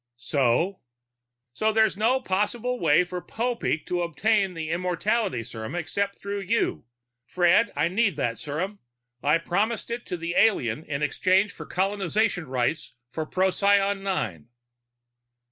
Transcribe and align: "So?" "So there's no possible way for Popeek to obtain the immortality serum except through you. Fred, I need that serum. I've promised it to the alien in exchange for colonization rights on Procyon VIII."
"So?" 0.17 0.79
"So 1.53 1.71
there's 1.71 1.95
no 1.95 2.19
possible 2.19 2.79
way 2.79 3.03
for 3.03 3.21
Popeek 3.21 3.85
to 3.85 4.01
obtain 4.01 4.55
the 4.55 4.71
immortality 4.71 5.43
serum 5.43 5.75
except 5.75 6.17
through 6.17 6.39
you. 6.39 6.85
Fred, 7.23 7.71
I 7.75 7.87
need 7.87 8.15
that 8.17 8.39
serum. 8.39 8.79
I've 9.21 9.45
promised 9.45 9.91
it 9.91 10.07
to 10.07 10.17
the 10.17 10.33
alien 10.35 10.83
in 10.85 11.03
exchange 11.03 11.51
for 11.51 11.67
colonization 11.67 12.47
rights 12.47 12.93
on 13.15 13.29
Procyon 13.29 14.03
VIII." 14.03 14.45